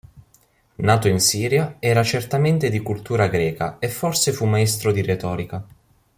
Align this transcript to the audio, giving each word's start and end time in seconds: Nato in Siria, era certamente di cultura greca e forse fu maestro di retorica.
Nato 0.77 1.07
in 1.09 1.19
Siria, 1.19 1.75
era 1.77 2.01
certamente 2.01 2.71
di 2.71 2.79
cultura 2.81 3.27
greca 3.27 3.77
e 3.77 3.87
forse 3.87 4.31
fu 4.31 4.47
maestro 4.47 4.91
di 4.91 5.03
retorica. 5.03 5.63